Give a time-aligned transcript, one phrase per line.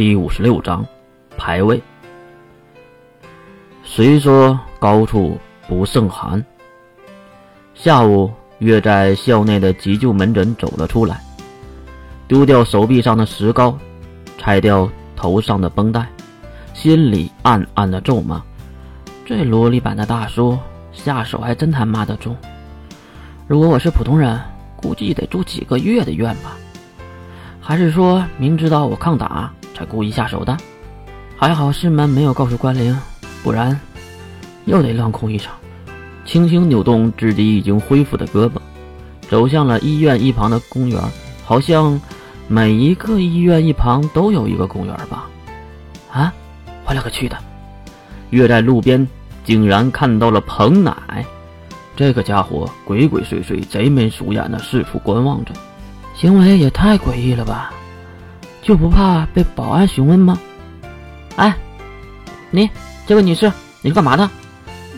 [0.00, 0.82] 第五十六章，
[1.36, 1.78] 排位。
[3.84, 5.38] 虽说高处
[5.68, 6.42] 不胜寒，
[7.74, 11.20] 下午月在校内的急救门诊走了出来，
[12.26, 13.76] 丢掉手臂上的石膏，
[14.38, 16.06] 拆掉头上的绷带，
[16.72, 18.42] 心里暗暗的咒骂：
[19.26, 20.58] 这萝莉版的大叔
[20.94, 22.34] 下手还真他妈的重。
[23.46, 24.40] 如果我是普通人，
[24.76, 26.56] 估计得住几个月的院吧。
[27.60, 29.52] 还是说明知道我抗打？
[29.80, 30.54] 才故意下手的，
[31.38, 32.94] 还好师门没有告诉关灵，
[33.42, 33.80] 不然
[34.66, 35.54] 又得乱空一场。
[36.26, 38.58] 轻轻扭动自己已经恢复的胳膊，
[39.30, 41.02] 走向了医院一旁的公园。
[41.46, 41.98] 好像
[42.46, 45.26] 每一个医院一旁都有一个公园吧？
[46.12, 46.30] 啊，
[46.84, 47.38] 我勒个去的！
[48.28, 49.08] 月在路边
[49.44, 51.24] 竟然看到了彭奶，
[51.96, 55.54] 这个家伙鬼鬼祟祟、贼眉鼠眼的四处观望着，
[56.14, 57.72] 行为也太诡异了吧！
[58.70, 60.38] 就不怕被保安询问吗？
[61.34, 61.52] 哎，
[62.52, 62.70] 你
[63.04, 63.50] 这位女士，
[63.82, 64.30] 你是干嘛的？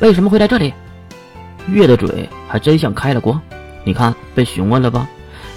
[0.00, 0.74] 为什么会在这里？
[1.68, 3.40] 月的嘴还真像开了光，
[3.84, 5.08] 你看被询问了吧？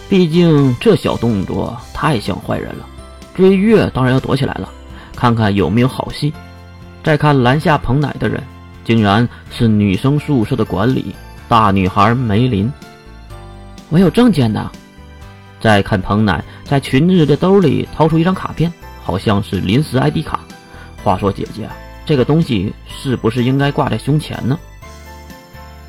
[0.09, 2.85] 毕竟这小动作太像坏人了。
[3.33, 4.69] 追月当然要躲起来了，
[5.15, 6.31] 看看有没有好戏。
[7.03, 8.43] 再看拦下彭奶的人，
[8.85, 11.15] 竟然是女生宿舍的管理
[11.47, 12.71] 大女孩梅林。
[13.89, 14.69] 我有证件的。
[15.63, 18.69] 再看彭奶在裙子的兜里掏出一张卡片，
[19.01, 20.41] 好像是临时 ID 卡。
[21.01, 21.69] 话说姐姐，
[22.05, 24.59] 这个东西是不是应该挂在胸前呢？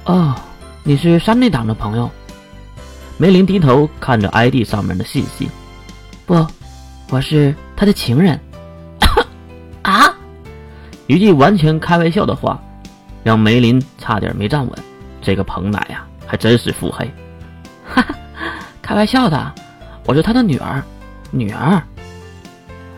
[0.04, 0.32] 哦，
[0.84, 2.08] 你是山内党的朋友。
[3.18, 5.50] 梅林低头看着 ID 上面的信息。
[6.24, 6.46] 不，
[7.10, 8.38] 我是他的情人。
[9.82, 10.14] 啊！
[11.08, 12.62] 一句完全开玩笑的话，
[13.24, 14.78] 让梅林差点没站稳。
[15.20, 17.12] 这个彭奶呀，还真是腹黑。
[17.84, 18.14] 哈哈，
[18.80, 19.52] 开玩笑的。
[20.06, 20.82] 我是他的女儿，
[21.30, 21.82] 女儿。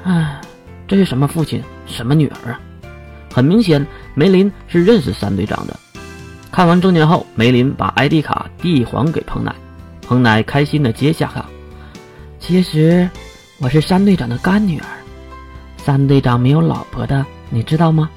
[0.03, 0.41] 唉，
[0.89, 2.61] 这是什么父亲，什么女儿啊？
[3.33, 5.77] 很明显，梅林是认识三队长的。
[6.51, 9.55] 看完证件后，梅林把 ID 卡递还给彭奶，
[10.03, 11.47] 彭奶开心的接下卡。
[12.41, 13.09] 其实，
[13.59, 14.87] 我是三队长的干女儿。
[15.77, 18.11] 三队长没有老婆的，你知道吗？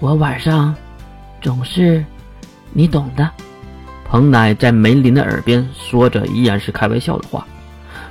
[0.00, 0.74] 我晚上
[1.40, 2.04] 总是，
[2.72, 3.30] 你懂的。
[4.04, 7.46] 彭奶在梅林的耳边说着，依然是开玩笑的话。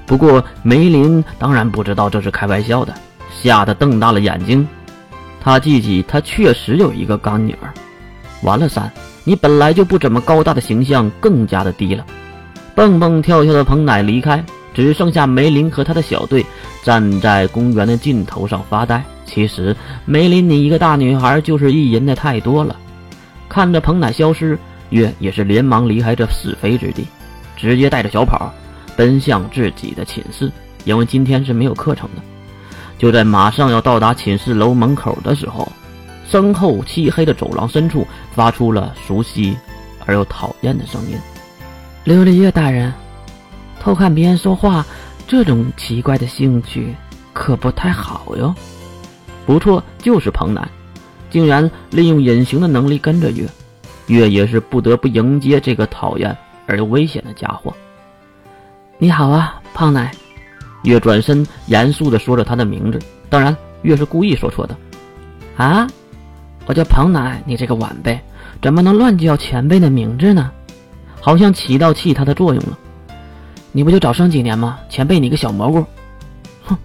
[0.06, 2.94] 不过梅林当然不知道这是开玩笑的，
[3.32, 4.68] 吓得瞪大了眼睛。
[5.42, 7.74] 他记起他确实有一个干女儿。
[8.44, 8.92] 完了，三，
[9.24, 12.06] 你本来就不怎么高大的形象更加的低了。
[12.76, 14.44] 蹦蹦跳跳的彭奶离开，
[14.74, 16.46] 只剩下梅林和他的小队
[16.84, 19.04] 站在公园的尽头上发呆。
[19.26, 19.76] 其实
[20.06, 22.76] 梅林，你一个大女孩就是意淫的太多了。
[23.48, 24.58] 看着彭奶消失，
[24.90, 27.08] 月也是连忙离开这是非之地，
[27.56, 28.52] 直接带着小跑。
[28.96, 30.52] 奔向自己的寝室，
[30.86, 32.22] 因为今天是没有课程的。
[32.98, 35.70] 就在马上要到达寝室楼门口的时候，
[36.28, 39.58] 身后漆黑的走廊深处发出了熟悉
[40.06, 41.18] 而又讨厌的声音
[42.06, 42.94] ：“琉璃月大人，
[43.80, 44.86] 偷看别人说话，
[45.28, 46.96] 这种奇怪的兴趣
[47.34, 48.54] 可不太好哟。”
[49.46, 50.66] 不错，就是彭南，
[51.30, 53.46] 竟然利用隐形的能力跟着月，
[54.08, 57.74] 月也是不得不迎接这个讨厌而又危险的家伙。
[59.04, 60.10] 你好啊，胖奶。
[60.84, 62.98] 月转身严肃地说着他的名字，
[63.30, 64.78] 当然月是故意说错的。
[65.58, 65.86] 啊，
[66.66, 68.18] 我叫胖奶，你这个晚辈
[68.62, 70.50] 怎么能乱叫前辈的名字呢？
[71.20, 72.80] 好像起到气他的作用了。
[73.74, 74.80] 你不就早生几年吗？
[74.88, 75.86] 前辈你个小蘑菇！
[76.64, 76.78] 哼，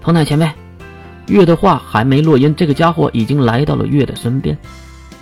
[0.00, 0.50] 胖奶前辈。
[1.28, 4.58] 月的话还没落音，这个家伙已经来到了月的身边，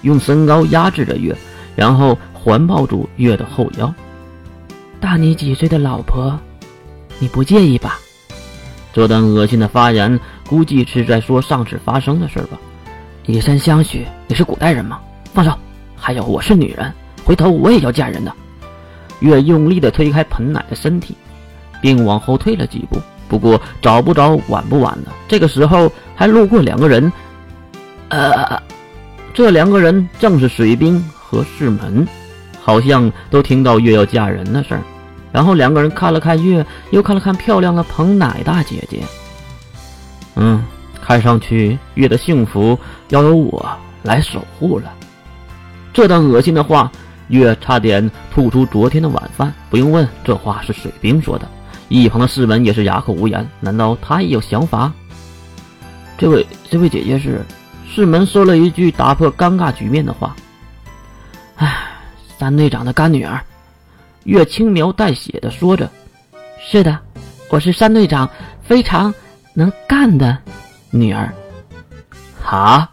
[0.00, 1.36] 用身高压制着月，
[1.74, 3.94] 然后环抱住月的后腰。
[5.06, 6.36] 大你几岁的老婆，
[7.20, 8.00] 你不介意吧？
[8.92, 10.18] 这段恶心的发言，
[10.48, 12.58] 估计是在说上次发生的事吧。
[13.24, 14.98] 以身相许，你是古代人吗？
[15.32, 15.56] 放手！
[15.94, 16.92] 还有，我是女人，
[17.24, 18.34] 回头我也要嫁人的。
[19.20, 21.14] 月用力的推开盆奶的身体，
[21.80, 23.00] 并往后退了几步。
[23.28, 27.12] 不过早不早，晚不晚的，这个时候还路过两个人。
[28.08, 28.60] 呃，
[29.32, 32.04] 这两个人正是水兵和世门。
[32.60, 34.82] 好像都听到月要嫁人的事儿，
[35.36, 39.02] 然后两个人看了看月，又看了看漂亮的彭奶大姐姐。
[40.34, 40.64] 嗯，
[40.98, 42.78] 看上去月的幸福
[43.10, 43.70] 要由我
[44.02, 44.90] 来守护了。
[45.92, 46.90] 这段恶心的话，
[47.28, 49.52] 月差点吐出昨天的晚饭。
[49.68, 51.46] 不用问，这话是水兵说的。
[51.90, 53.46] 一旁的世文也是哑口无言。
[53.60, 54.90] 难道他也有想法？
[56.16, 57.44] 这位，这位姐姐是
[57.86, 60.34] 世门说了一句打破尴尬局面的话。
[61.56, 61.76] 唉。
[62.38, 63.38] 三队长的干女儿，
[64.26, 65.88] 越轻描淡写的说着
[66.58, 66.98] ：“是的，
[67.48, 68.28] 我是三队长
[68.60, 69.14] 非常
[69.54, 70.36] 能干的
[70.90, 71.32] 女儿。”
[72.44, 72.90] 啊！